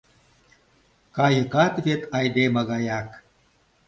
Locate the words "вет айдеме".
1.85-2.61